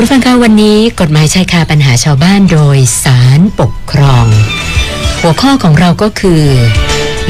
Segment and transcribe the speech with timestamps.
[0.00, 4.26] คุณฟังคะวันนี้กฎหมายชายคาปัญหาชาวบ้านโดยสารปกครอง
[5.20, 6.42] หัวข้อของเราก็คือ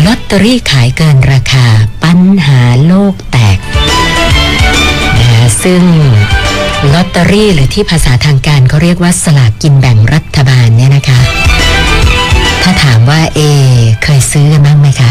[0.06, 1.66] ลอตเตอรี่ขายเกินราคา
[2.04, 3.58] ปัญหาโลกแตก
[5.18, 5.82] นะซึ่ง
[6.94, 11.20] ลอตเตอรี่หรือที่ภาษาทางการเขาเรียกว่าสลากกินแบ่งรัฐบาลเนี่ยนะคะ
[12.62, 13.40] ถ้าถามว่าเอ
[14.04, 15.10] เคยซื้อกันบ้างไหมคะ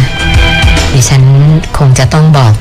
[0.94, 1.24] ดิฉัน
[1.78, 2.54] คงจะต้องบอก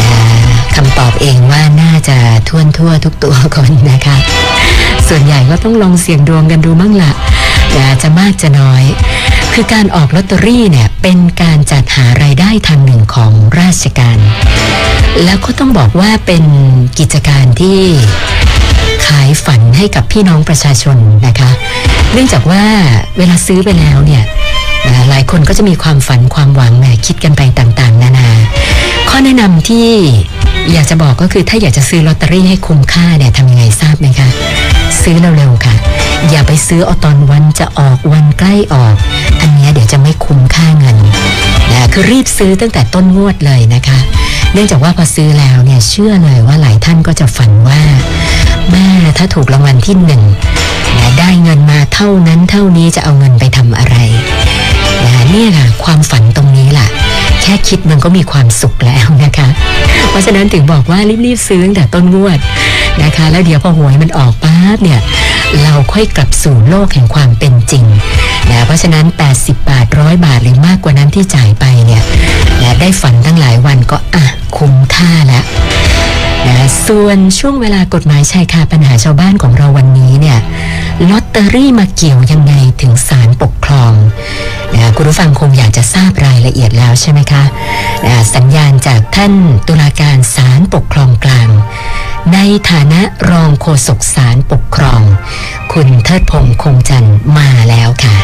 [0.00, 0.41] นะ
[0.76, 2.16] คำตอบเองว่าน่าจะ
[2.48, 4.16] ท่วนทั่วทุกตัวคนนะคะ
[5.08, 7.12] ส่วนใหญ่ก็ต้องลองเสี่ยงดวงกันดูบ้างละ
[7.76, 8.84] นะจะมากจะน้อย
[9.52, 14.18] คือการออกลอตเตอรี่เนี่ยเป็นการจัดหารายได้ทางหนึ่งของราชการ
[15.24, 16.44] แล้วก็ต้องบอกว่าเป็น
[16.98, 17.78] กิจการที่
[19.06, 21.50] ขายฝันให้กับพี่น้องประชาชนนะคะ
[22.12, 22.64] เนื่องจากว่า
[23.18, 24.22] เวลาซื้อไปแล้วเนี่ย
[25.10, 28.28] หลายคนก็จะมีความฝันความหวังแหมคิดกันไปต่างๆ นานา
[29.08, 29.88] ข้อแนะนำที่
[30.70, 34.28] อยากจะบอกก็คือถ้าอยากจะซื้อลอตเตอรี่ให้คุ้มค่าเนี่ยทำยังไงทราบไหมคะ
[35.02, 35.74] ซื้อเร็วๆค่ะ
[36.30, 38.94] อย่าไปซื้อเอาตอนวันจะออกวันใกล้ออก
[39.40, 40.96] อันเนี้ยเดี๋ยวจะไม่คุ้มค่าเงิน
[41.72, 43.98] นะคือรีบซื้อตั้งแต่ต้นงวดเลยนะคะ
[44.52, 47.80] เนื่องจากว่าพอซื้อแล้วเนี่ยเชื่อเลยว่าหลายท่านก็จะฝันว่า
[48.70, 48.86] แม่
[49.18, 50.22] ถ้าถูกรางวัลที่หนึ่ง
[50.98, 53.96] นะได้เงินมาเท่านั้นเท่านี้จะเอาเงินไปทำอะไร
[55.04, 56.24] นะเนี่ยค่ะความฝัน
[57.72, 59.48] คิดมันก็มีความสุขแล้วนะคะ
[60.10, 62.38] เพราะฉะนั้นถึงบอกว่ารีบๆซื้อตั้งแต่ต้นงวด
[63.02, 65.00] นะคะ แล้วเดี๋ยวพอหวยมันออกปั๊บเนี่ย
[65.62, 67.84] เราค่อยกลับสู่โลกแห่งความเป็นจริง
[68.50, 69.04] นะเพราะฉะนั้น
[69.36, 72.02] 80 บาทร้อยบาทหรือมากกว่านั้นที่จ่ายไปเนี่ย
[72.62, 74.24] นะได้ฝันตั้งหลายวันก็อะ
[74.56, 75.44] คุ้มค่าแล้ว
[76.46, 80.38] นะส่วนช่วงเวลากฎหมายชายคาปัญหาชาวบ้านของเราวันนี้เนี่ย
[81.10, 83.92] ลอตเตอรี่มาเกี่ยวยังไงถึงศาลปกครอง
[84.74, 87.44] นะคุณผู้ฟังคงอยากจะทราบรายละเอียดแล้วใช่ไหมคะ
[88.06, 89.34] นะสัญญาณจากท่าน
[89.66, 91.48] ตุลาการศาลปกครองกลาง
[92.32, 92.38] ใน
[92.70, 95.02] ฐานะรองโฆษกศาลปกครอง
[95.72, 98.16] คุณเทิดพงษ์คงจันทร์มาแล้วค่ะ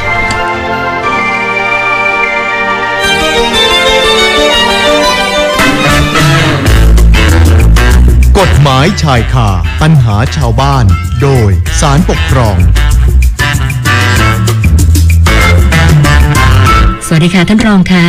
[8.39, 9.49] กฎหมายชายคา
[9.83, 10.85] ปัญหาชาวบ้าน
[11.23, 12.57] โดยสารปกครอง
[17.07, 18.07] สวัสดีค่ะท่านรองค่ะ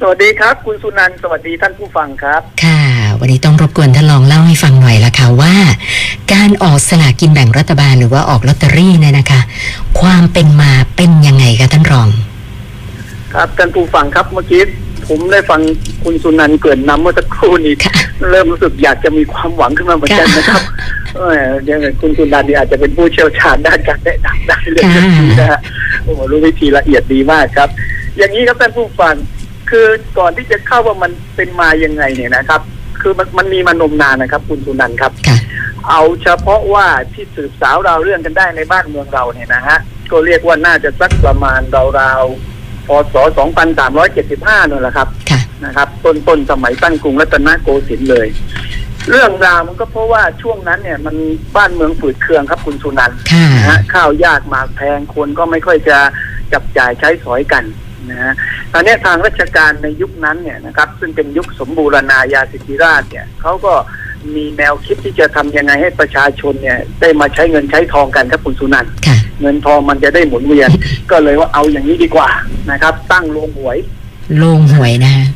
[0.00, 2.80] สวัสดีครับ คุณสุนันท์สวัสดีท่านผู้ฟังครับ ค่ะ
[3.20, 5.54] วันนี้ต้องรบกวนท่านรองเล่าให้ฟังหน่อยละค่ะว่า
[6.32, 9.40] การออกสลากกินแบ่งรัฐบาลหรือว่าออกลอตเตอรี่เนี่ยนะคะ
[10.00, 12.08] ความเป็นมาเป็นยังไงคะท่านรอง
[13.34, 14.62] ครับท่านผู้ฟังครับเมื่อกี้
[15.08, 15.60] ผมได้ฟัง
[16.04, 17.94] คุณสุนันท์เกรินนำเมื่อสักครู่นี้ค่ะ
[18.30, 20.62] เริ่มรู้สึกอยากจะมีความหวังขึ้นมาเหมือนกันนะครับ
[21.18, 25.02] เออเดี๋ยวคุณสุนันท์นี่อาจจะเป็นผู้เชี่ยวชาญด้านการแนะนำได้เลยค่ะ
[25.40, 25.60] นะฮะ
[26.04, 27.68] โอ้โหรู้วิธีละเอียดดีมากครับ
[28.18, 29.14] อย่างนี้ครับท่านผู้ฟัง
[29.70, 29.86] คือ
[30.18, 32.60] ก่อนที่จะเข้าว่ามันเป็นมายังไงเนี่ยนะครับ
[33.00, 35.36] คือมันมันมีมานมนานนะครับ คุณสุนันท์ครับค่ะ
[35.88, 39.78] เอาเฉพาะว่าที่สืบสาวราวเรื่องกันได้ในบ้านเมืองเราเนี่ยนะฮะ
[40.10, 41.60] ก็เรียกว่าน่าจะสักประมาณ
[42.00, 43.14] ราวๆพศ
[43.72, 48.26] 2375นั่นแหละครับค่ะนะครับ ต้นต้นสมัยตั้งกรุงรัตนโกสินทร์เลย
[49.10, 51.16] เรื่องราวมันก็เพราะว่าช่วงนั้นเนี่ยมัน
[51.56, 55.98] บ้านเมืองฝืดเคืองครับคุณสุนันท์ค่ะนะฮะข้าวยากหมากแพงคนก็ไม่ค่อยจะ
[56.52, 57.64] จับจ่ายใช้สอยกัน
[58.10, 58.32] นะฮะ
[58.72, 63.74] ตอนนี้ทางราชการในยุคนั้นเนี่ยนะครับซึ่งเป็นยุคสมบูรณาญาสิทธิราชเนี่ยเขาก็
[64.34, 70.70] มีแนวคิดที่จะทำยังไงให้ประชาชนเนี่ยได้มาใช้เงินใช้ทองกันครับคุณสุนันท์ค่ะ เงินทองมันจะได้หมุนเวียน
[71.10, 72.28] ก็เลยว่าเอาอย่างนี้ดีกว่า
[72.70, 73.78] นะครับ ตั้งโรงหวย
[74.36, 75.26] โล่งหวยนะคะ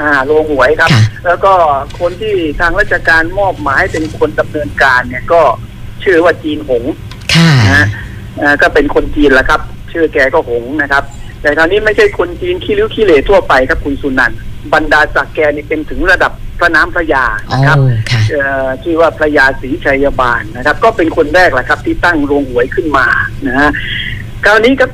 [0.00, 1.52] อ่าโรงหวยครับ ค่ะ แล้วก็
[2.00, 5.42] คนที่ทางราชการมอบหมายให้เป็นคนดำเนินการเนี่ยก็
[6.02, 6.84] ชื่อว่าจีนหง
[7.34, 7.86] ค่ะ นะฮะ
[8.40, 9.60] อ่าก็เป็นคนจีนแหละครับ
[9.92, 11.04] ชื่อแกก็หงนะครับ
[11.42, 14.38] แต่คราวนี้ไม่ใช่คนจีนขี้ริ้วขี้เหร่ทั่วไปครับคุณสุนันท์
[14.74, 17.78] บรรดาศักดิ์แกนี่เป็นถึงระดับพระน้ำพระยาโอ้นะครับ
[18.10, 23.06] ค่ะ เอ่อชื่อว่าพระยาศรีชัยบาลนะครับ ก็เป็นคนแรกแหละครับ ที่ตั้งโรงหวยขึ้นมา
[23.46, 23.70] นะฮะ
[24.44, 24.90] คราวนี้ครับ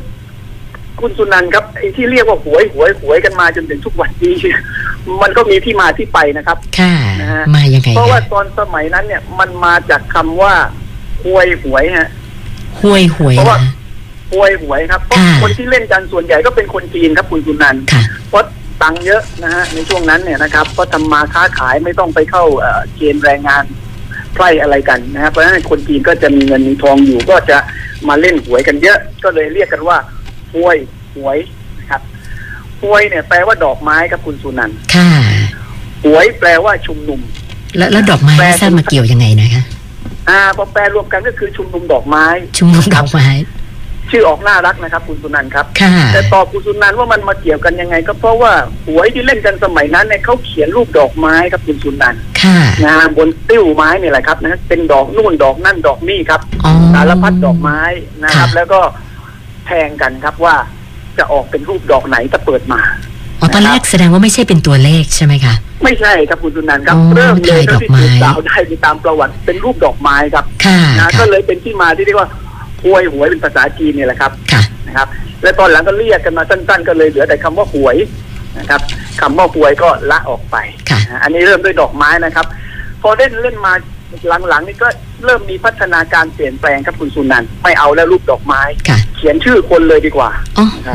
[1.01, 4.35] คุณสุนันท์ครับไอ้ที่เรียกว่าหวยหวยหวยกันมาจนถึงทุกวันนี้
[5.23, 10.55] มันก็มีที่มาที่ไปนะครับ ค่ะนะฮะ มายังไงเพราะว่าคะตอนสมัยนั้นเนี่ยมันมาจากคำว่า
[11.25, 12.09] หวยหวยฮะ
[12.81, 13.73] หวยหวยเพราะว่า นะ
[14.33, 18.45] หวยหวยครับเพราะค่ะ คนที่เล่นกันส่วนใหญ่ก็เป็นคนจีนครับคุณสุนันท์ค่ะ เพราะ
[18.83, 23.65] ตังค์เยอะนะฮะในช่วงนั้นเนี่ยนะครับเพราะทำมาค้าขายไม่ต้องไปเข้าเอ่อเกณฑ์แรงงาน
[24.35, 27.59] ไพร่อะไรกันนะครับเพราะฉะนั้นคนจีนก็จะมีเงินมีทองอยู่ก็จะ
[28.09, 29.97] มาเล่นหวยกันเยอะ ก็เลยเรียกกันว่า
[30.55, 30.77] หวย
[31.17, 31.39] หวย
[32.83, 35.11] นะครับหวยเนี่ยแปลว่าดอกไม้ครับคุณสุนันท์ค่ะ
[36.05, 37.21] หวยแปลว่าชุมนุม
[37.77, 39.63] แล้วแล้วดอกไม้แปลไม่ทราบมาเกี่ยวยังไงนะคะ
[40.31, 42.27] อ่าพอแปลรวมกันก็คือชุมนุมดอกไม้
[42.59, 43.29] ชุมนุมดอกไม้
[44.11, 48.53] ชื่อออกน่ารักนะครับ คุณสุนันท์ครับค่ะแต่ตอบคุณสุนันท์ว่ามันมาเกี่ยวกันยังไง ก็เพราะว่า
[48.87, 57.81] หวยที่เล่นกันสมัยนั้นเนี่ยเขาเขียนรูปดอกไม้ครับคุณสุนันท์ค่ะนะฮะบนติ้วไม้นี่แหละครับนะเป็นดอกนู่นดอกนั่นดอกนี่ครับอ๋อสารพัดดอกไม้
[58.25, 58.81] นะครับค่ะแล้วก็
[59.67, 60.57] แทงกันครับว่า
[61.19, 62.81] จะออกเป็นรูปดอกไหนถ้าเปิดมา
[63.41, 65.55] อ๋อตอนแรกแสดงว่าไม่ใช่เป็นตัวเลขใช่ไหมคะ
[65.85, 72.29] ไม่ใช่ครับคุณสุนันท์ครับอ๋อเริ่มเลยถ่ายดเท่าอกที่ไม้สืบสาวได้ไปตามประวัติเป็นรูปดอกไม้ครับค่ะนะค่ะก็เลยเป็นที่มาที่เรียกว่า
[72.83, 75.09] หวยหวยเป็นภาษาจีนเนี่ยแหละครับค่ะนะครับ
[75.43, 77.97] และตอนหลังก็เรียกกันมาสั้น ๆ ก็เลยเหลือแต่คำว่าหวย
[78.59, 78.81] นะครับ
[79.21, 80.57] คำว่าหวยก็ละออกไป
[80.91, 82.47] ค่ะนะอันนี้เริ่มด้วยดอกไม้นะครับ
[83.03, 83.73] พอเล่นเล่นมา
[84.49, 84.89] หลังๆนี่ก็
[85.25, 90.95] เริ่มมีพัฒนาการเปลี่ยนแปลงครับคุณสุนันท์ไม่เอาแล้วรูปดอกไม้ ค่ะเขียนชื่อคนเลยดีกว่าอ๋อเหรอ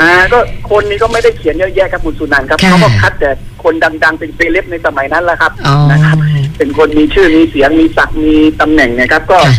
[0.00, 0.38] อ่าก็
[0.70, 3.30] คนนี้ก็ไม่ได้เขียนเยอะแยะครับคุณสุนันท์ครับค่ะ เขาก็คัดแต่
[3.64, 6.16] คนดัง ๆ เป็นเซเลบในสมัยนั้นแหละครับอ๋อ นะครับ
[6.58, 9.54] เป็นคนมีชื่อมีเสียงมีศักดิ์มีตำแหน่งเนะครับ ก็ค่ะ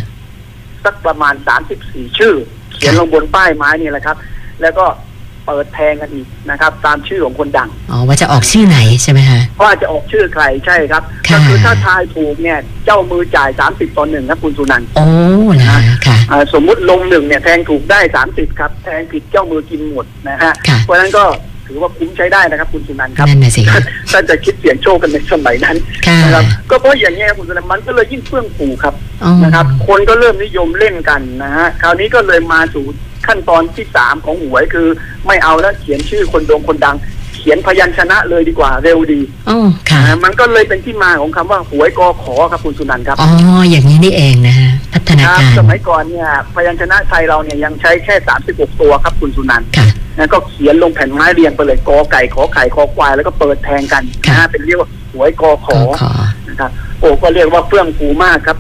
[0.84, 2.34] สักประมาณสามสิบสี่ชื่อ
[2.74, 4.18] เขียนลงบนป้ายไม้นี่แหละครับ
[4.62, 4.86] แล้วก็
[5.46, 15.08] เปิดแทงกันอีกนะครับ ตามชื่อของคนดังอ๋อว่าจะออกชื่อไหนใช่ไหมคะว่าจะออกชื่อใครใช่ครับค่ะก็คือถ้าทายถูกเนี่ยเจ้ามือจ่ายสามสิบต่อหนึ่งครับคุณสุนันท์โอ้
[15.56, 15.68] เหรอ
[16.08, 21.26] ค่ะอ่าสมมุติลงหนึ่งเนี่ยแทงถูกได้สามสิบครับ แทงผิดเจ้ามือกินหมดนะฮะค่ะเพราะฉะนั้นก็
[21.70, 23.80] ถือว่าคุ้มใช้ได้นะครับ คุณสุนันท์ครับนั่นน่ะสิคะ
[24.12, 25.78] ถ้าจะคิดเสี่ยงโชคกันในสมัยนั้น
[26.08, 28.94] ค่ะนะครับ ก็เพราะอย่างเงี้ยคุณสุนันท์มันก็เลยยิ่งเฟื่องฟูครับ
[29.24, 32.86] อ๋อนะครับ คนก็เริ่มนิยมเล่นกันนะฮะคราวนี้ก็เลยมาสู่
[33.28, 34.88] ขั้นตอนที่สามของหวยคือ
[35.28, 36.98] ไม่เอาแล้วเขียนชื่อคนโดงคนดัง
[37.38, 39.20] เขียนพยัญชนะเลยดีกว่าเร็วดี
[39.50, 43.30] อ๋อค่ะนะมันก็เลยเป็นที่มาของคำว่าหวยกอขอครับคุณสุนันท์ครับอ๋อ
[43.70, 48.16] อย่างนี้นี่เองนะฮะพัฒนาครับการสมัยก่อนเนี่ยพยัญชนะไทยเราเนี่ยยังใช้แค่
[48.48, 49.88] 36ตัวครับคุณสุนันท์ค่ะ
[50.18, 56.12] นะก็เขียนลงแผ่นไม้เรียงไปเลยกอไก่ขอไข่คอควายแล้วก็เปิดแทงกันนะค่ะฮะเป็นเรียกว่าหวยกอขก็อขอ
[56.50, 58.58] นะครับโอ้ก็เรียกว่าเฟื่องฟูมากครับ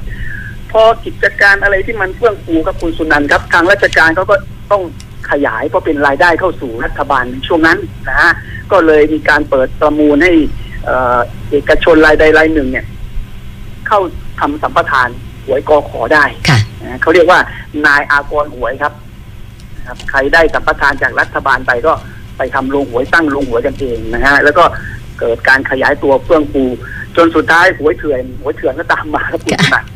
[0.75, 4.35] พอกิจการอะไรที่มันเฟื่องฟูครับคุณสุนันท์ครับ ทางราชการเขาก็
[4.71, 4.83] ต้อง
[5.31, 7.77] ขยายเพราะเป็นรายได้เข้าสู่รัฐบาลในช่วงนั้น
[8.07, 8.31] นะฮะ
[8.71, 10.33] ก็เลยมีการเปิดประมูลให้
[10.85, 11.19] เอ่อ
[11.51, 12.85] เอกชนรายใดรายหนึ่งเนี่ย
[13.87, 13.99] เข้า
[14.39, 15.09] ทำสัมปทาน
[15.45, 17.39] หวยกอขอได้ค่ะนะเขาเรียกว่า
[17.85, 18.93] นายอากรหวยครับ
[19.77, 21.93] นะครับ ใครได้สัมปทานจากรัฐบาลไปก็
[22.37, 24.63] ไปทำโรงหวยตั้งโรงหวยกันเองนะฮะแล้วก็
[25.19, 26.63] เกิดการขยายตัวเฟื่องฟู
[27.17, 29.89] จนสุดท้ายหวยเถื่อนหวยเถื่อนก็ตามมาครับคุณสุนันท์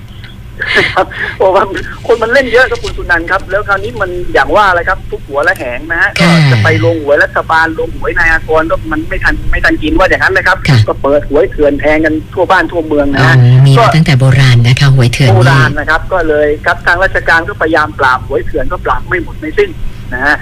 [0.96, 1.06] ครับ
[1.38, 1.64] เพราะว่า
[2.08, 13.36] คนมันเล่นเยอะครับคุณสุนันท์ครับ แล้วคราวนี้มันอย่างว่าอะไรครับทุกหัวและแหงนะฮะก็ค่ะจะไปลงหวยรัฐบาลลงหวยนายอากรก็มันไม่ทันไม่ทันกินว่าอย่างนั้นนะครับ ค่ะ ก็เปิดหวยเถื่อนแทงกันทั่วบ้านทั่วเมืองนะอ๋อฮะ
[13.66, 19.70] มีก็ มาตั้งแต่โบราณนะคะหวยเถื่อนโบนี่ ราณนะครับก็เลยครับทางราชการก็พยายามปราบหวยเถื่อนก็ปราบไม่หมดไม่สิ้น
[20.14, 20.36] นะฮะ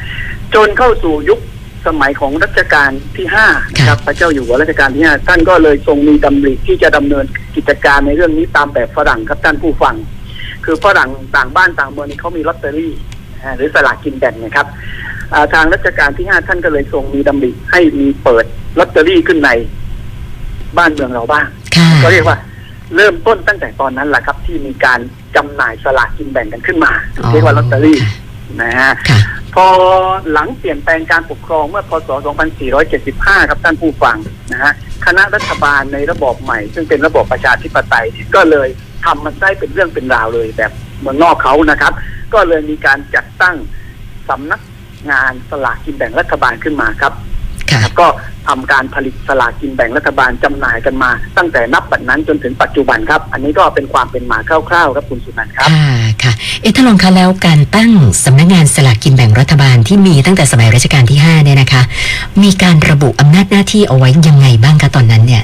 [0.56, 1.40] จนเข้าสู่ยุค
[1.86, 7.26] สมัยของรัชกาลที่ห้านะครับพระเจ้าอยู่หัวรัชกาลที่ห้าท่านก็เลยทรงมีดำริที่จะดำเนิน
[7.56, 9.96] กิจการในเรื่องนี้ตามแบบฝรั่งครับท่านผู้ฟัง
[10.66, 12.94] คือฝรั่งต่างบ้านต่างเมืองนี่เขามีลอตเตอรี่
[13.34, 14.68] นะฮะหรือสลากกินแบ่งนะครับ
[15.34, 18.46] อ่าทางรัชกาลที่ห้าท่านก็เลยทรงมีดำริให้มีเปิด
[18.80, 19.50] ลอตเตอรี่ขึ้นใน
[20.78, 21.46] บ้านเมืองเราบ้าง
[21.76, 22.38] ค่ะก็เรียกว่า
[22.96, 25.00] เริ่มต้นตั้งแต่ตอนนั้นแหละครับ ที่มีการ
[25.36, 27.98] จำหน่ายสลากกินแบ่งกันขึ้นมาอ๋อเรียกว่าลอตเตอรี่
[28.62, 29.20] นะฮะค่ะ
[29.57, 29.69] พอ
[30.31, 32.09] หลังเปลี่ยนแปลงการปกครองเมื่อพศ
[32.80, 34.18] 2475 ครับท่านผู้ฟัง
[34.51, 34.74] นะฮะ
[35.06, 38.68] คณะรัฐบาลในระบอบใหม่ ซึ่งเป็นระบอบประชาธิปไตยเนี่ยก็เลย
[39.06, 41.94] ทำมันได้เป็นเรื่องเป็นราวเลยแบบเมืองนอกเขานะครับ
[42.33, 43.56] ก็เลยมีการจัดตั้ง
[44.30, 44.62] สำนัก
[45.12, 47.13] งานสลากกินแบ่งรัฐบาลขึ้นมาครับ
[47.71, 48.07] ค่ะครับก็
[48.48, 54.40] ทำการผลิตสลากกินแบ่งรัฐบาลจำหน่ายกันมา ตั้งแต่นับบัดนั้นจนถึงปัจจุบันครับ อันนี้ก็เป็นความเป็นมา
[54.70, 55.88] คร่าวๆครับคุณสุนันท์ครับค่ะ
[56.24, 57.92] ค่ะ เอ๊ะถ้าลองคะแล้วการตั้ง
[58.26, 61.81] สำนักงานสลากกินแบ่งรัฐบาลที่มีตั้งแต่สมัยรัชกาลที่ห้าเนี่ยนะคะ
[62.44, 65.44] มีการระบุอำนาจหน้าที่เอาไว้ยังไงบ้างคะตอนนั้นเนี่ย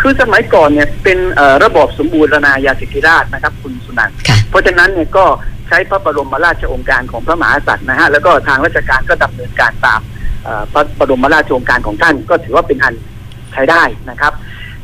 [0.00, 5.24] คือสมัยก่อนเนี่ยเป็นเอ่อระบอบสมบูรณาญาสิทธิราชย์นะครับ คุณสุนันท์ค่ะเพราะฉะนั้นเนี่ยก็
[5.68, 10.15] ใช้พระบรมราชโองการของพระมหากษัตริย์นะฮะแล้วก็ทางราชการก็ดำเนินการตามเอ่อ
[10.72, 12.94] พระบรมราชโองการของท่านก็ถือว่าเป็นอัน
[13.52, 14.32] ใช้ได้นะครับ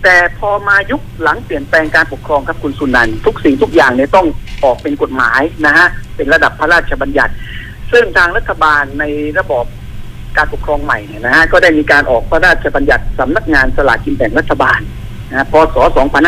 [0.03, 4.27] แต่พอมายุคหลังเปลี่ยนแปลงการปกครองครับคุณสุนันท์ทุกสิ่งทุกอย่างเนี่ยต้อง
[4.65, 7.33] ออกเป็นกฎหมายนะฮะเป็นระดับพระราชบัญญัติ
[7.93, 9.05] ซึ่งทางรัฐบาลใน
[9.39, 9.65] ระบอบ
[10.37, 14.81] การปกครองใหม่เนี่ยนะฮะก็ได้มีการออกพระราชบัญญัติสำนักงานสลากกินแบ่งรัฐบาล
[15.31, 15.77] นะฮะพศ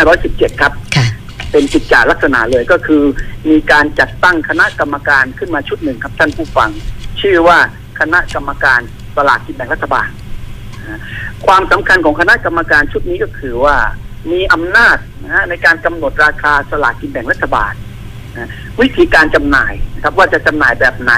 [0.04, 1.07] 2517 ครับค่ะ
[1.50, 3.02] เป็นกิจจาลักษณะเลยก็คือ
[3.50, 6.71] มีการจัดตั้งคณะกรรมการขึ้นมาชุดหนึ่งครับท่านผู้ฟัง
[7.21, 7.59] ชื่อว่า
[8.00, 8.81] คณะกรรมการ
[9.16, 10.09] สลากกินแบ่งรัฐบาล
[11.47, 13.76] ความสำคัญของคณะกรรมการชุดนี้ก็คือว่า
[14.33, 17.73] มีอำนาจนะฮะในการกำหนดราคาสลากกินแบ่งรัฐบาล
[18.37, 18.49] นะ
[18.80, 21.12] วิธีการจำหน่ายนะครับว่าจะจำหน่ายแบบไหน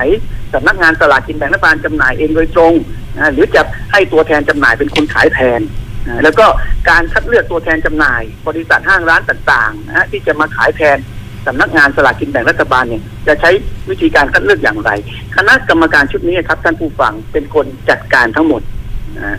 [0.55, 2.75] สำนักงานสลากกินแบ่งรัฐบาลจำหน่ายเองโดยตรง
[3.17, 3.63] นะหรือจะ
[3.93, 5.61] ให้ตัวแทนจำหน่ายเป็นคนขายแทน
[6.07, 6.47] นะแล้วก็
[6.91, 10.99] การคัดเลือกตัวแทนจำหน่าย บริษัทห้างร้านต่างๆนะที่จะมาขายแทน
[11.47, 13.51] สำนักงานสลากกินแบ่งรัฐบาลเนี่ยจะใช้
[13.91, 14.91] วิธีการคัดเลือกอย่างไร
[15.37, 18.63] คณะกรรมการชุดนี้ครับท่านผู้ฟังเป็นคนจัดการทั้งหมด
[19.17, 19.39] นะ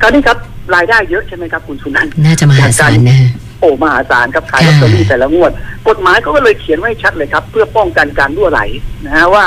[0.00, 0.38] คราวนี้ครับ
[0.74, 3.30] รายได้เยอะใช่ไหมครับคุณสุนันท์น่าจะมหาศาลนะฮะ
[3.60, 5.52] โอ้มหาศาลครับขายลอตเตอรี่แต่ละงวด
[5.88, 8.60] กฎหมายเขาก็เลยเขียนไว้ชัดเลยครับ เพื่อป้องกันการรั่วไหล
[9.06, 9.44] นะฮะว่า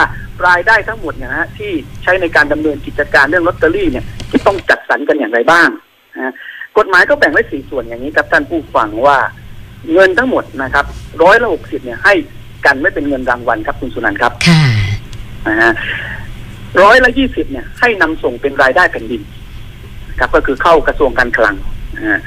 [0.47, 1.71] รายได้ทั้งหมดเนยนะฮะที่
[2.03, 5.69] ใช้ในการดำเนินกิจการเรื่องลอตเตอรี่เนี่ยจะต้องจัดสรรกันอย่างไรบ้าง
[6.15, 6.33] นะฮะ
[6.77, 9.17] กฎหมายก็แบ่งไว้สี่ส่วนอย่างนี้ครับท่านผู้ฟังว่า
[9.93, 10.85] เงินทั้งหมดนะครับ
[11.23, 12.13] ร้อยละหกสิบเนี่ยให้
[12.65, 14.63] กันไม่เป็นเงินรางวัลครับคุณสุนันท์ครับค่ะ
[15.47, 15.71] นะฮะ
[16.81, 19.21] ร้อยละยี่สิบเนี่ย ให้นำส่งเป็นรายได้แผ่นดิน
[20.19, 21.55] ครับ ก็คือเข้ากระทรวงการคลัง
[21.95, 22.19] นะฮะ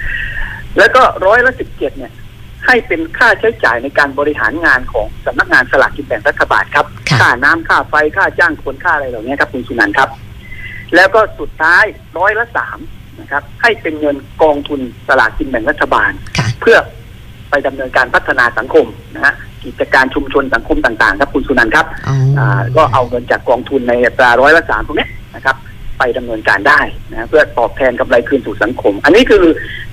[0.78, 2.12] แล้วก็ร้อยละสิบเจ็ดเนี่ย
[2.66, 10.08] ให้เป็นค่าใช้จ่ายในการบริหารงานของสำนักงานสลากกินแบ่งรัฐบาลครับ ค่ะค่าน้ำค่าไฟค่าจ้างคนค่าอะไรเหล่านี้ครับคุณสุนันท์ครับ
[10.94, 11.84] แล้วก็สุดท้าย
[12.18, 12.78] ร้อยละสาม
[13.20, 16.76] นะครับ ให้เป็นเงินกองทุนสลากกินแบ่งรัฐบาลค่ะเพื่อ
[17.50, 25.56] ไปดำเนินการพัฒนาสังคมนะฮะกิจการชุมชนสังคมต่างๆ ครับคุณสุนันท์ครับอ๋อออ่าก็เอาเงินจากกองทุนในอัตราร้อยละสามตรงเนี้ยนะครับ
[25.98, 29.44] ไปดำเนินการได้นะเพื่อตอบแทนกำไรคืนสู่สังคม อันนี้คือ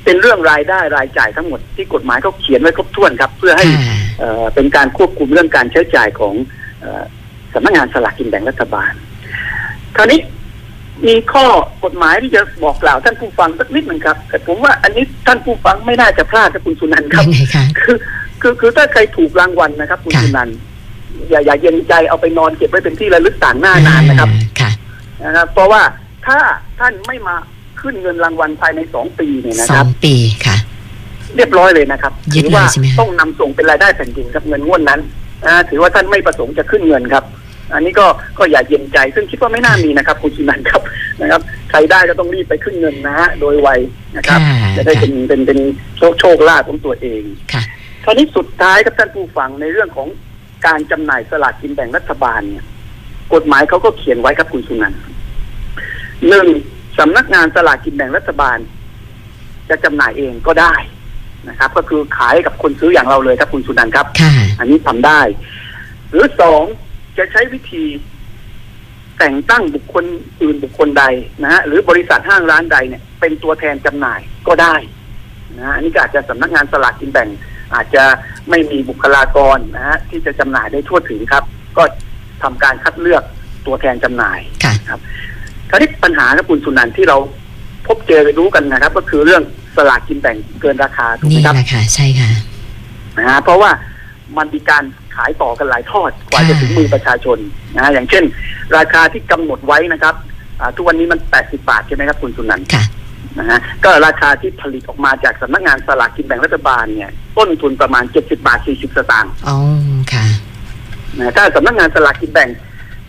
[0.03, 6.33] เป็นเรื่องรายได้รายจ่ายทั้งหมดที่กฎหมายเขาเขียนไว้ครบถ้วนครับ เพื่อให้ค่ะเอ่อเป็นการควบคุมเรื่องการใช้จ่ายของ
[6.81, 7.03] เอ่อ
[7.53, 8.91] สำนักงานสลากกินแบ่งรัฐบาล
[9.95, 10.19] คราวนี้
[11.07, 11.45] มีข้อ
[11.83, 17.97] กฎหมายที่จะบอกกล่าวท่านผู้ฟังสักนิดหนึ่งครับ แต่ผมว่าอันนี้ท่านผู้ฟังไม่น่าจะพลาดครับคุณสุนันท์ครับยังไงคะคือ
[18.41, 20.57] คือคือถ้าใครถูกรางวัลนะครับ คุณค่ะสุนันท์
[21.29, 24.71] อย่าอย่าเย็นใจเอาไปนอนเก็บไว้เป็นที่ระลึกต่างหน้านานนะครับอ่าค่ะ
[25.25, 25.81] นะครับเพราะว่า
[26.27, 26.37] ถ้า
[26.79, 27.35] ท่านไม่มา
[27.81, 30.55] ขึ้นเงินรางวัลภายในสองปีเนี่ยนะสคอรับงปีค่ะ
[31.35, 34.99] เรียบร้อยเลยนะครับยึดถืเลยว่าใช่ไหมฮะต้องนำส่งเป็นรายได้แผ่นดินครับเงินงวดนั้น
[35.45, 37.23] อ่าถือว่าท่านไม่ประสงค์จะขึ้นเงินครับ
[37.73, 38.05] อันนี้ก็
[38.37, 40.81] ก็อย่าเย็นใจ ซึ่งคิดว่าไม่น่ามีนะครับคุณสุนันท์ครับ
[41.21, 43.69] นะครับ ใครได้ก็ต้องรีบไปขึ้นเงินนะฮะโดยไว
[44.17, 45.59] นะครับค่ะจะได้เป็นเป็นเป็น
[45.97, 47.63] โชคโชคลาภของตัวเองค่ะ
[48.03, 50.07] คราวนี้สุดท้ายครับท่านผู้ฟังในเรื่องของ
[50.65, 52.65] การจำหน่ายสลากกินแบ่งรัฐบาลเนี่ย
[53.33, 54.99] กฎหมายเขาก็เขียนไว้ครับคุณสุนันท์
[56.29, 56.47] หนึ่ง
[56.99, 58.57] สำนักงานสลากกินแบ่งรัฐบาล
[59.69, 60.75] จะจำหน่ายเองก็ได้
[61.49, 65.19] นะครับ ก็คือขายให้กับคนซื้ออย่างเราเลยครับคุณสุนันท์ครับค่ะอันนี้ทำได้
[66.11, 66.63] หรือสอง
[67.17, 67.83] จะใช้วิธี
[69.19, 70.05] แต่งตั้งบุคคล
[70.41, 71.03] อื่นบุคคลใด
[71.43, 74.75] นะฮะหรือบริษัทห้างร้านใดเนี่ย เป็นตัวแทนจำหน่ายก็ได้
[75.57, 77.29] นะฮะอันนี้ก็อาจจะสำนักงานสลากกินแบ่ง
[77.73, 78.03] อาจจะ
[78.49, 81.43] ไม่มีบุคลากรนะฮะที่จะจำหน่ายได้ทั่วถึงครับ
[81.77, 81.83] ก็
[82.43, 83.23] ทำการคัดเลือก
[83.67, 84.73] ตัวแทนจำหน่ายค่ะ
[85.69, 87.17] คราวนี้ปัญหาครับคุณสุนันท์ที่เรา
[87.87, 89.43] พบเจอรู้กันนะครับ ก็คือเรื่อง
[89.75, 92.29] สลากกินแบ่งเกินราคาถูกไหมนี่ครับแหละค่ะใช่ค่ะ
[93.17, 93.71] นะฮะเพราะว่า
[94.37, 94.83] มันมีการ
[95.15, 97.37] ขายต่อกันหลายทอดกว่าจะถึงมือประชาชน
[97.75, 98.23] นะฮะอย่างเช่น
[98.77, 100.15] ราคาที่กำหนดไว้นะครับ
[100.59, 102.83] อ่าทุกวันนี้มัน 80 บาทใช่ไหมครับคุณสุนันท์ค่ะ
[103.39, 109.57] นะฮะก็ราคาที่ผลิตออกมาจากสำนักงานสลากกินแบ่งรัฐบาลเนี่ย ต้นทุนประมาณ 70 บาท 40 สตางค์อ๋อ
[110.13, 110.25] ค่ะ
[111.19, 112.49] นะถ้าสำนักงานสลากกินแบ่ง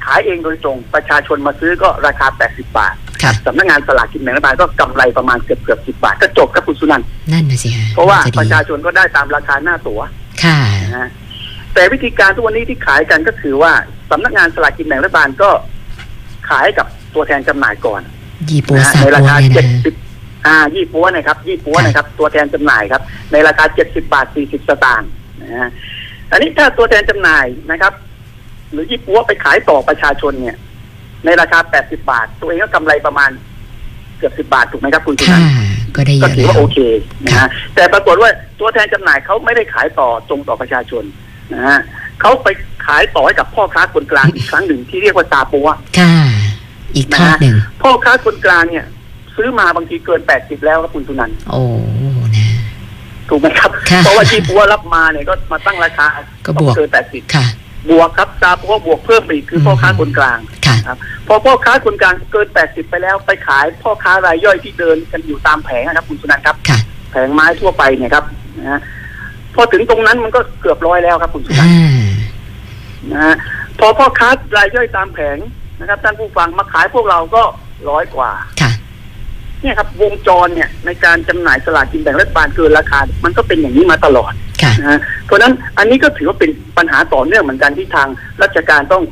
[0.04, 10.00] ขายเองโดยตรงประชาชนมาซื้อก็ราคา 80 บาทค่ะสำนักงานสลากกินแบ่งรัฐบาลก็กำไรประมาณเกือบเกือบ10บาท ก็จบครับคุณสุนันท์นั่นน่ะสิฮะเพราะว่าจดีประชาชนก็ได้ตามราคาหน้าตั๋ว
[10.44, 11.08] ค่ะนะฮะ
[11.76, 13.73] แต่วิธีการทุกวันนี้ที่ขายกันก็คือว่า
[14.11, 15.50] สำนักงานสลากกินแบ่งรัฐบาลก็
[16.49, 18.02] ขายกับตัวแทนจำหน่ายก่อน
[18.50, 19.95] ยี่ปัวนะฮะซาในราปัวคาเนี่ยเจ็นะดฮะสิบ
[20.47, 23.02] อ่ายี่ปัวนะครับยี่ปัวนะครับ ตัวแทนจำหน่ายครับ
[23.33, 25.11] ในราคาเจ็ดสิบาทสี่สิบสตางค์
[25.42, 25.71] นะฮะ
[26.33, 27.92] อันนี้ถ้าตัวแทนจำหน่ายนะครับ
[28.73, 30.56] หรือยี่ปัวไปขายต่อประชาชนเนี่ย
[31.25, 33.30] ในราคาแปดสิบาท ตัวเองก็กำไรประมาณ
[34.18, 35.49] เกือบสิบาทถูกไหมครับคุณสุนัค่ะนท์
[35.97, 36.78] ก็ได้เยก็อะถือแล้ว่าวโอเค
[37.25, 38.30] นะฮะแต่ปรากฏว่า
[38.61, 41.04] ตัวแทนจำหน่ายเขาไม่ได้ขายต่อตรงต่อประชาชน
[41.52, 41.78] นะฮะ
[42.20, 42.48] เขาไป
[42.86, 46.12] ขายต่อให้กับพ่อค้าคนกลางอีกครั้งหนึ่งที่เรียกว่าซาปัวค่ะ
[46.96, 48.86] อีกทอดหนึ่งพ่อค้าคนกลางเนี่ย
[49.36, 51.62] ซื้อมาบางทีเกินแปดสิบแล้วครับคุณสุนันท์โอ้
[52.36, 52.48] นะ
[53.28, 56.06] ถูกไหมครับค่ะเพราะว่าที่ปัวรับมาเนี่ยก็มาตั้งราคา
[56.46, 57.46] ก็บวกเกินแปดสิบค่ะ
[57.90, 66.78] บวกครับซาปัวบวกเพิ่มไปอีกคือพ่อค้าคนกลางค่ะครับพอพ่อค้าคนกลางเกินแปดสิบไปแล้วไปขายพ่อค้ารายย่อยที่เดินกันอยู่ตามแผงนะครับคุณสุนันท์ครับค่ะ
[67.10, 68.24] แผงไม้ทั่วไปเนี่ยครับ
[68.58, 68.80] นะฮะ
[69.56, 72.14] พอถึงตรงนั้นมันก็เกือบร้อยแล้วครับ คุณสุนันอ่าท์
[73.12, 73.34] นะฮะ
[73.78, 75.38] พอพ่อค้ารายย่อยตามแผง
[75.80, 77.42] นะครับท่านผู้ฟังมาขายพวกเราก็
[77.90, 78.72] ร้อยกว่าค่ะ
[79.62, 84.32] เนี่ยครับวงจรเนี่ยในการจำหน่ายสลากกินแบ่งรัฐบาลเกินราคา มันก็เป็นอย่างนี้มาตลอด
[84.62, 88.08] ค่ะนะฮะเพราะฉะนั้นอันนี้ก็ถือว่าเป็นปัญหาต่อเนื่องเหมือนกันที่ทาง
[88.42, 89.04] ราชการต้อง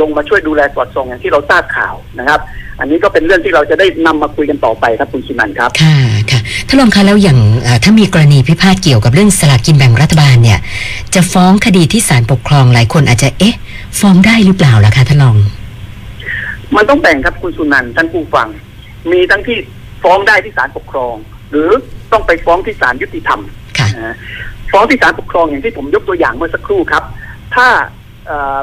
[0.00, 2.40] ลงมาช่วยดูแลสอดส่องอย่างที่เราทราบข่าวนะครับ
[2.80, 5.96] อันนี้ก็เป็นเรื่องที่เราจะได้นำมาคุยกันต่อไปครับคุณชินันท์ครับค่ะ
[6.30, 10.58] ค่ะท่านรองคะแล้วอย่างเอ่อถ้ามีกรณีพิพาทเกี่ยวกับเรื่องสลากกินแบ่งรัฐบาลเนี่ย
[11.14, 13.54] จะฟ้องคดีที่ศาลปกครองหลายคนอาจจะเอ๊ะ
[14.00, 15.36] ฟ้องได้หรือเปล่าล่ะคะท่านรอง
[16.76, 18.48] มันต้องแบ่งครับคุณสุนันท์ท่านผู้ฟัง
[19.12, 19.56] มีทั้งที่
[20.02, 21.14] ฟ้องได้ที่ศาลปกครอง
[21.50, 21.68] หรือ
[22.12, 23.40] ต้องไปฟ้องที่ศาลยุติธรรม
[23.78, 24.16] ค่ะนะฮะ
[24.72, 27.04] ฟ้องที่ศาลปกครองอย่างที่ผมยกตัวอย่างเมื่อสักครู่ครับ
[27.54, 27.66] ถ้า
[28.26, 28.58] เอ่อ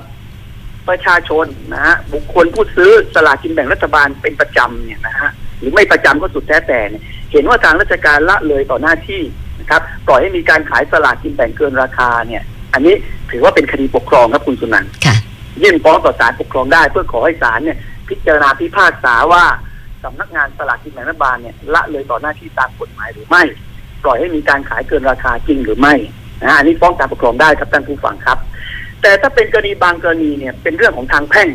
[0.89, 9.21] ประชาชนนะฮะบุคคลผู้ซื้อสลากกินแบ่งรัฐบาลเป็นประจำเนี่ยนะฮะหรือไม่ประจำก็สุดแท้แต่เนี่ยเห็นว่าทางราชการละเลยต่อหน้าที่
[9.59, 12.95] นะครับปล่อยให้มีการขายสลากกินแบ่งเกินราคาเนี่ย อันนี้
[13.31, 15.15] ถือว่าเป็นคดีปกครองครับคุณสุนันท์ค่ะ
[15.61, 17.77] ยื่นฟ้องต่อศาลปกครองได้เพื่อขอให้ศาลเนี่ย
[18.09, 19.43] พิจารณาพิพากษาว่า
[20.03, 23.43] สำนักงานสลากกินแบ่งรัฐบาลเนี่ยละเลยต่อหน้าที่ตามกฎหมายหรือไม่
[24.03, 25.95] ปล่อยให้มีการขายเกินราคาจริงหรือไม่
[26.43, 28.37] นะอันนี้ฟ้องศาลปกครองได้ครับท่านผู้ฟังครับ
[29.01, 31.49] แต่ถ้าเป็นกรณีบางกรณีเนี่ยเป็นเรื่องของทางแพ่ง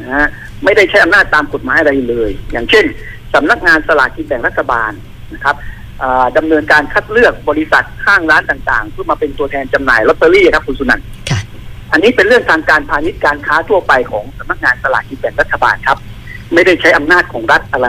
[0.00, 0.28] นะฮะ
[0.64, 2.84] ไม่ได้ใช้อำนาจตามกฎหมายอะไรเลย อย่างเช่น
[3.34, 4.92] สำนักงานสลากกินแบ่งรัฐบาล
[5.34, 5.56] นะครับ
[6.02, 11.40] อ่าดำเนินการคัดเลือกบริษัทห้างร้านต่างๆ เพื่อมาเป็นตัวแทนจำหน่ายลอตเตอรี่ครับคุณสุนันท์ค่ะ
[11.92, 15.98] อันนี้เป็นเรื่องทางการพาณิชย์การค้าทั่วไปของสำนักงานสลากกินแบ่งรัฐบาลครับ
[16.54, 17.88] ไม่ได้ใช้อำนาจของรัฐอะไร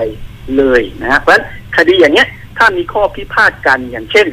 [0.57, 1.45] เลยนะฮะเพราะฉะนั้น
[1.77, 4.27] คดีอย่างเนี้ยถ้ามีข้อพิพาทกันอย่างเช่น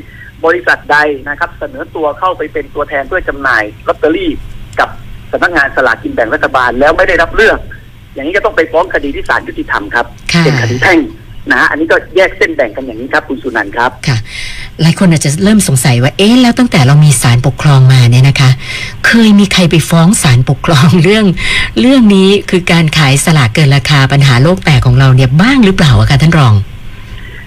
[0.44, 0.98] บริษัทใด
[1.28, 4.49] นะครับ เสนอตัวเข้าไปเป็นตัวแทนเพื่อจำหน่ายลอตเตอรี่กับ
[5.32, 7.58] สำนักงานสลากกินแบ่งรัฐบาลแล้วไม่ได้รับเลือก
[8.14, 10.98] อย่างนี้ก็ต้องไปฟ้องคดีที่ศาลยุติธรรมครับค่ะ เป็นคดีแพ่ง
[11.50, 14.18] นะฮะอันนี้ก็แยกเส้นแบ่งกันอย่างนี้ครับคุณสุนันท์ครับ ค่ะ
[14.82, 18.50] หลายคนอาจจะเริ่มสงสัยว่า เอ๊ะ แล้วตั้งแต่เรามีศาลปกครองมาเนี่ยนะคะ
[19.06, 21.24] เคยมีใครไปฟ้องศาลปกครอง เรื่อง
[21.80, 26.54] เรื่องนี้คือการขายสลากเกินราคาปัญหาโลกแตกของเราเนี่ยบ้างหรือเปล่าอะคะท่านรอง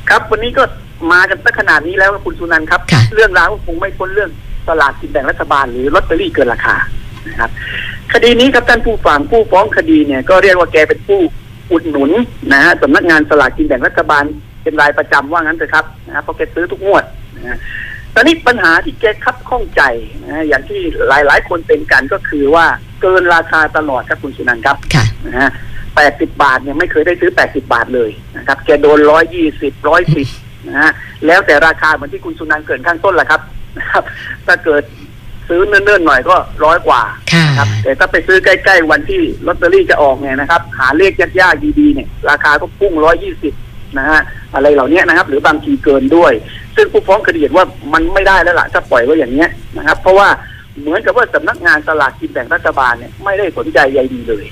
[0.09, 0.63] ครับ วันนี้ก็
[1.11, 4.31] มากันสักขนาดนี้แล้วคุณสุนันท์ครับ ค่ะ เรื่องราวก็คงไม่พ้นเรื่อง
[4.67, 6.75] สลากกินแบ่งรัฐบาลหรือลอตเตอรี่เกินราคา
[7.27, 7.50] นะครับ
[8.13, 11.20] คดีนี้ครับท่านผู้ฟังผู้ฟ้องคดีเนี่ยก็เรียกว่าแกเป็นผู้
[11.72, 12.12] อุดหนุน
[12.53, 14.24] นะฮะสำนักงานสลากกินแบ่งรัฐบาล
[14.63, 17.03] เป็นรายประจำว่างั้นเถอะครับนะฮะเพราะแกซื้อทุกงวด
[17.36, 17.58] นะฮะ
[18.15, 19.82] ตอนนี้ปัญหาที่แกคับข้องใจ
[20.24, 22.65] นะฮะอย่างที่หลาย ๆ คนเป็นกันก็คือว่า
[23.01, 25.50] เกินราคาตลอดครับคุณสุนันท์ครับค่ะนะฮะ
[25.96, 30.27] แปดสิบบาทเนี่ยไม่เคยได้ซื้อแปดสิบาทเลยนะครับ แกโดนร้อยยี่สิบร้อยสิบ
[30.68, 30.92] นะฮะ
[31.25, 33.42] แล้วแต่ราคาเหมือนที่คุณสุนันท์เกรินข้างต้นแหละครับ
[33.77, 34.03] นะครับ
[34.48, 34.84] ถ้าเกิด
[35.50, 36.35] ซื้อเนิ่นๆหน่อยก็
[36.65, 37.01] ร้อยกว่า
[37.33, 43.53] ค่ะนะครับ แต่ถ้าไปซื้อใกล้ๆวันที่ลอตเตอรี่จะออกเนี่ยนะครับ หาเลขยากๆดีๆเนี่ย ราคาก็พุ่งร้อยยี่สิบ
[43.97, 44.21] นะฮะ
[44.53, 46.33] อะไรเหล่านี้นะครับ หรือบางทีเกินด้วย
[46.75, 50.27] ซึ่งผู้ฟ้องคดีเห็นว่ามันไม่ได้แล้วล่ะถ้าปล่อยไว้อย่างเนี้ยนะครับ เพราะว่า
[50.79, 54.46] เหมือนกับว่าสำนักงานสลากกินแบ่งรัฐบาลเนี่ยไม่ได้สนใจใยดีเลย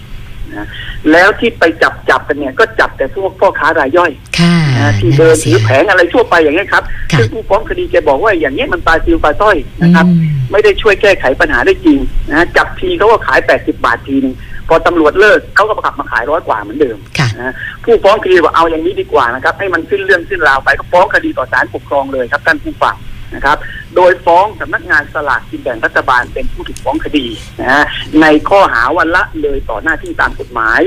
[0.57, 0.67] นะ
[1.11, 11.99] แล้วที่ไปจับจับกันเนี่ยก็จับแต่พวกพ่อค้ารายย่อยค่ะนะที่เดินถือแผงอะไรทั่วไปอย่างเงี้ยครับค่ะซึ่งผู้ฟ้องคดีแกบอกว่าอย่างเงี้ยมันปลาซิวปลาสร้อยนะครับอืมไม่ได้ช่วยแก้ไขปัญหาได้จริง
[12.31, 14.35] นะจับทีเขาก็ขาย80บาททีนึง
[14.69, 22.95] พอตำรวจเลิกเขาก็กลับมาขายร้อยกว่าเหมือนเดิมค่ะนะผู้ฟ้องคดีว่าเอาอย่างนี้ดีกว่านะครับ ให้มันสิ้นเรื่องสิ้นราวไปก็ฟ้องคดีต่อศาลปกครองเลยครับท่านผู้ฟัง
[23.35, 23.57] นะครับ
[23.95, 27.27] โดยฟ้องสำนักงานสลากกินแบ่งรัฐบาลเป็นผู้ถูกฟ้องคดี
[27.59, 27.83] นะฮะ
[28.21, 30.79] ในข้อหาวันละเลยต่อหน้าที่ตามกฎหมาย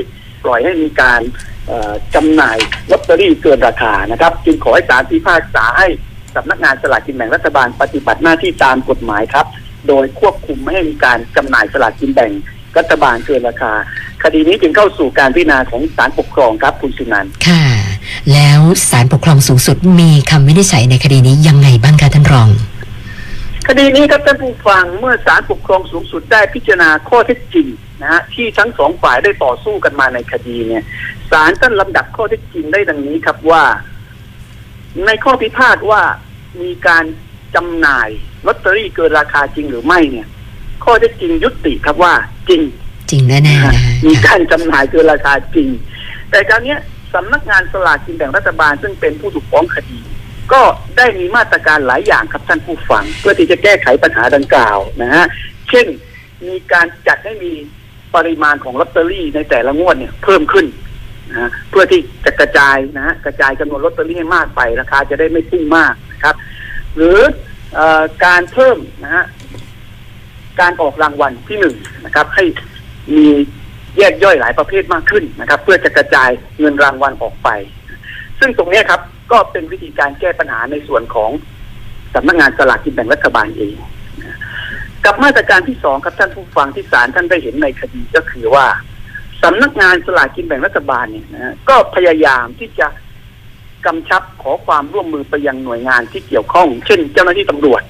[0.43, 1.21] ปล่อยให้มีการ
[2.15, 2.57] จำหน่าย
[2.91, 5.87] ลอตเตอรี่เกินราคานะครับ จึงขอให้ศาลพิพากษาให้
[6.35, 9.45] สำนักงานสลากกินแบ่งรัฐบาล ปฏิบัติหน้าที่ตามกฎหมายครับ
[9.87, 12.31] โดยควบคุมไม่ให้มีการจำหน่ายสลากกินแบ่ง
[12.77, 13.73] รัฐบาลเกินราคา
[14.23, 17.63] คดีนี้จึงเข้าสู่การพิจารณาของศาลปกครองครับคุณสุนันท์ค่ะ
[18.33, 22.49] แล้วศาลปกครองสูงสุดมีคำวินิจฉัยในคดีนี้ยังไงบ้างคะท่านรอง
[23.67, 27.67] คดีนี้ครับท่านผู้ฟังเมื่อศาลปกครองสูงสุดได้พิจารณาข้อเท็จจริง
[28.01, 30.83] นะฮะที่ทั้งสองฝ่ายได้ต่อสู้กันมาในคดีเนี่ย
[31.31, 33.63] ศาลท่านลำดับข้อเท็จจริงได้ดังนี้ครับว่า
[35.05, 36.01] ในข้อพิพาทว่า
[36.61, 37.05] มีการ
[37.55, 38.09] จำหน่าย
[38.45, 40.27] ลอตเตอรี่เกินราคาจริงหรือไม่เนี่ย
[40.83, 42.13] ข้อเท็จจริงยุติครับว่า
[42.49, 42.61] จริง
[43.11, 43.71] จริงแน่ๆนะคะ
[44.05, 45.69] มีค่ะการจำหน่ายเกินราคาจริง
[46.31, 46.79] แต่การเนี้ย
[47.15, 49.99] สำนักงานสลากกินแบ่งรัฐบาล ซึ่งเป็นผู้ถูกฟ้องคดี
[50.53, 50.61] ก็
[50.97, 55.25] ได้มีมาตรการหลายอย่างครับท่านผู้ฟัง เพื่อที่จะแก้ไขปัญหาดังกล่าวนะฮะ
[55.69, 55.85] เช่น
[56.47, 57.51] มีการจัดให้มี
[58.15, 60.65] ปริมาณของลอตเตอรี่ในแต่ละงวดเนี่ยเพิ่มขึ้น
[61.29, 66.35] นะะเพื่อที่จะกระจายนะฮะกระจายจำนวนลอตเตอรี่ให้มากไปราคาจะได้ไม่พุ่งมากนะครับ
[66.95, 67.19] หรือ
[67.75, 69.25] เออการเพิ่มนะฮะ
[70.59, 71.75] การออกรางวัลที่หนึ่ง
[72.05, 72.43] นะครับ ให้
[73.13, 73.25] มี
[73.97, 76.29] แยกย่อยหลายประเภทมากขึ้นนะครับ เพื่อจะกระจาย
[76.59, 77.49] เงินรางวัลออกไป
[78.39, 81.31] ซึ่งตรงนี้ครับก็เป็นวิธีการแก้ปัญหาในส่วนของ
[82.13, 83.75] สำนักงานสลากกินแบ่งรัฐบาลเอง
[85.05, 88.65] กับมาตรการที่สองครับท่านผู้ฟังที่ศาลท่านได้เห็นในคดีก็คือว่า
[89.43, 92.87] สำนักงานสลากกินแบ่งรัฐบาลเนี่ยนะก็พยายามที่จะ
[93.85, 97.81] กำชับขอความร่วมมือไปยังหน่วยงานที่เกี่ยวข้อง เช่น เจ้าหน้าที่ตำรวจ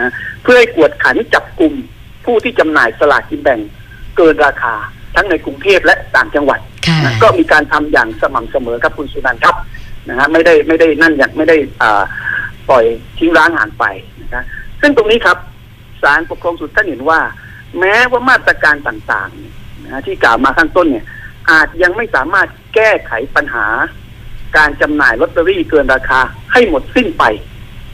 [0.00, 1.72] นะเพื่อให้กวดขันจับกลุ่ม
[2.24, 3.60] ผู้ที่จำหน่ายสลากกินแบ่ง
[4.16, 4.74] เกินราคา
[5.14, 9.56] ทั้งในกรุงเทพและต่างจังหวัดค่ะนะก็มีการทำอย่างสม่ำเสมอครับคุณสุนันท์ครับ
[10.08, 12.02] นะฮะไม่ได้ไม่ได้นั่นอย่างไม่ได้อ่า
[12.68, 12.84] ปล่อย
[13.18, 13.84] ทิ้งร้างห่างไป
[14.22, 14.44] นะครับ
[14.80, 15.36] ซึ่งตรงนี้ครับ
[16.02, 17.20] ศาลปกครองสูงสุดท่านเห็นว่า
[17.78, 21.04] แม้ว่ามาตรการต่างๆเนี่ยนะฮะที่กล่าวมาข้างต้นเนี่ย
[21.50, 23.66] อาจยังไม่สามารถแก้ไขปัญหา
[24.56, 26.20] การจำหน่ายลอตเตอรี่เกินราคา
[26.52, 27.24] ให้หมดสิ้นไป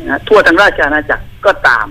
[0.01, 1.87] นะฮะทั่วทั้งราชอาณาจักรก็ตาม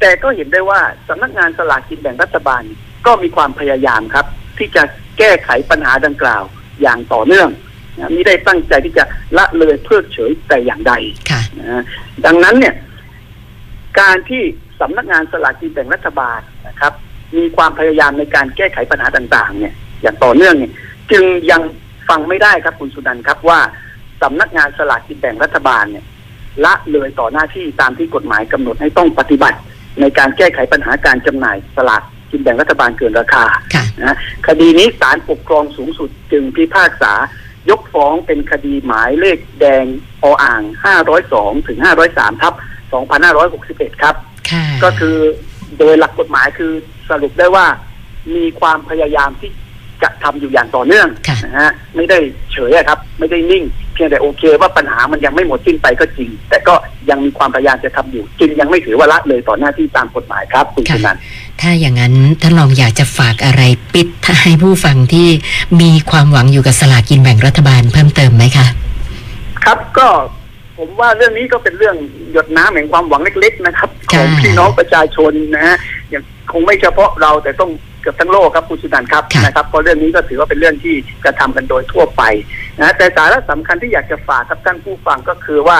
[0.00, 2.62] แต่ก็เห็นได้ว่าสำนักงานสลากกินแบ่งรัฐบาล
[3.06, 4.26] ก็มีความพยายามครับ
[4.58, 4.82] ที่จะ
[5.18, 6.42] แก้ไขปัญหาดังกล่าว
[6.82, 7.48] อย่างต่อเนื่อง
[7.98, 9.04] นะไม่ได้ตั้งใจที่จะ
[9.38, 10.92] ละเลยเพิกเฉยแต่อย่างใด
[11.30, 11.82] ค่ะนะฮะ
[12.26, 12.74] ดังนั้นเนี่ย
[14.00, 14.42] การที่
[14.80, 16.92] สำนักงานสลากกินแบ่งรัฐบาลนะครับ
[17.36, 20.72] มีความพยายามในการแก้ไขปัญหาต่าง ๆ เนี่ย อย่างต่อเนื่องเนี่ย
[21.10, 21.62] จึงยัง
[22.08, 23.60] ฟังไม่ได้ครับคุณสุนันท์ครับว่า
[24.22, 26.04] สำนักงานสลากกินแบ่งรัฐบาลเนี่ย
[26.64, 29.58] ละเลยต่อหน้าที่ตามที่กฎหมายกำหนดให้ต้องปฏิบัติ
[30.00, 32.02] ในการแก้ไขปัญหาการจำหน่ายสลาก
[32.36, 33.44] กินแบ่งรัฐบาลเกินราคา
[33.74, 37.12] ค่ะนะคดีนี้ศาลปกครองสูงสุดจึงพิพากษา
[37.70, 39.84] ยกฟ้องเป็นคดีหมายเลขแดง
[40.22, 40.62] ออ่าง
[41.14, 41.78] 502 ถึง
[42.10, 42.54] 503 ทับ
[43.26, 44.14] 2561 ครับ
[44.50, 45.16] ค่ะก็คือ
[45.78, 46.72] โดยหลักกฎหมายคือ
[47.10, 47.66] สรุปได้ว่า
[48.34, 49.50] มีความพยายามที่
[50.06, 52.18] จะทำอยู่อย่างต่อเนื่องค่ะนะฮะไม่ได้
[52.52, 53.64] เฉยอะครับ ไม่ได้นิ่ง
[53.94, 56.74] เพียงแต่โอเค ว่าปัญหามันยังไม่หมดสิ้นไปก็จริง แต่ก็
[57.10, 61.20] ยังมีความพยายามจะทำอยู่ จึงยังไม่ถือว่าละเลยต่อหน้าที่ตามกฎหมายครับคุณค่ะชนันท์
[61.60, 63.62] ถ้าอย่างนั้นท่านลองอยากจะฝากอะไร
[63.94, 65.28] ปิดถ้าให้ผู้ฟังที่
[65.80, 68.66] มีความหวังอยู่กับสลากกินแบ่งรัฐบาลเพิ่มเติมไหมคะ
[69.64, 70.08] ครับก็
[70.78, 71.96] ผมว่าเรื่องนี้ก็เป็นเรื่อง
[72.32, 75.76] หยดน้ำแห่งความหวังเล็ก ๆ นะครับขค่ะองพี่น้องประชาชนนะฮะ
[76.10, 82.22] อย่างคงไม่เฉพาะเราแต่ต้องเกือบทั้งโลกครับคุณสุนันท์ครับค่ะนะครับเพราะเรื่องนี้ก็ถือว่าเป็นเรื่องที่กระทำกันโดยทั่วไป
[82.80, 85.78] นะแต่สาระสำคัญที่อยากจะฝากกับท่านผู้ฟังก็คือว่า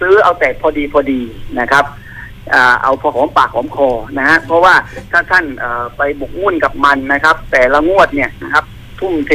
[0.00, 1.20] ซื้อเอาแต่พอดีพอดี
[1.60, 1.84] นะครับ
[2.54, 4.74] อ่าเอาพอหอมปากหอมคอนะฮะเพราะว่า
[5.12, 8.64] ถ้าท่านเอ่อไปบุกมุ่นกับมันนะครับ แต่ละงวดเนี่ยนะครับ
[9.00, 9.32] ทุ่มเท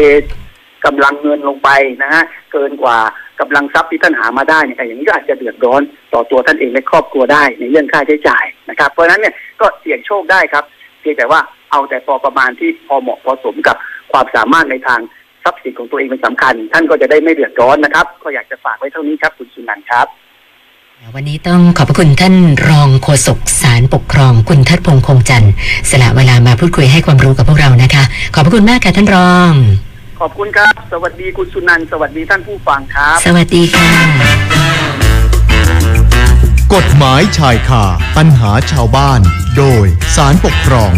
[0.85, 1.69] กำลังเงินลงไป
[2.01, 2.97] นะฮะเกินกว่า
[3.39, 5.81] กำลังทรัพย์ที่ท่านหามาได้เนี่ยอย่างนี้ก็อาจจะเดือดร้อน
[6.13, 10.63] ต่อตัวท่านเองและครอบครัวได้ในเรื่องค่าใช้จ่ายนะครับ เพราะฉะนั้นเนี่ยก็เสี่ยงโชคได้ครับ
[11.01, 11.39] เพียงแต่ว่า
[11.71, 13.75] เอาแต่พอประมาณที่พอเหมาะพอสมกับ
[14.11, 14.99] ความสามารถในทาง
[15.43, 20.07] ทรัพย์สินของตัวเองเป็นสำคัญ ท่านก็จะได้ไม่เดือดร้อนนะครับ ก็อยากจะฝากไว้เท่านี้ครับ คุณสุนันท์ครับ
[21.15, 22.35] วันนี้ต้องขอบพระคุณท่าน
[22.69, 25.51] รองโฆษกสารปกครอง คุณทัดพงษ์คงจันทร์
[25.89, 28.03] สละเวลามาพูดคุยให้ความรู้กับพวกเรานะคะ
[28.33, 29.51] ขอบพระคุณมากค่ะท่านรอง
[30.19, 33.89] ขอบคุณครับ สวัสดีคุณสุนันท์สวัสดีท่านผู้ฟังครับ สวัสดีค่ะ
[36.75, 37.83] กฎหมายชายคา
[38.17, 39.19] ปัญหาชาวบ้าน
[39.57, 40.93] โดยสารปกครอง